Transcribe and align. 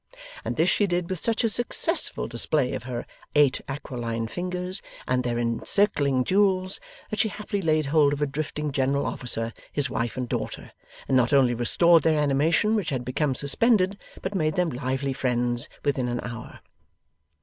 And 0.43 0.55
this 0.55 0.67
she 0.71 0.87
did 0.87 1.07
with 1.11 1.19
such 1.19 1.43
a 1.43 1.47
successful 1.49 2.27
display 2.27 2.73
of 2.73 2.81
her 2.85 3.05
eight 3.35 3.61
aquiline 3.67 4.25
fingers 4.27 4.81
and 5.07 5.23
their 5.23 5.37
encircling 5.37 6.23
jewels, 6.23 6.79
that 7.11 7.19
she 7.19 7.29
happily 7.29 7.61
laid 7.61 7.85
hold 7.85 8.11
of 8.11 8.19
a 8.19 8.25
drifting 8.25 8.71
General 8.71 9.05
Officer, 9.05 9.53
his 9.71 9.91
wife 9.91 10.17
and 10.17 10.27
daughter, 10.27 10.71
and 11.07 11.15
not 11.15 11.33
only 11.33 11.53
restored 11.53 12.01
their 12.01 12.17
animation 12.17 12.73
which 12.73 12.89
had 12.89 13.05
become 13.05 13.35
suspended, 13.35 13.99
but 14.23 14.33
made 14.33 14.55
them 14.55 14.69
lively 14.69 15.13
friends 15.13 15.69
within 15.85 16.07
an 16.09 16.19
hour. 16.23 16.61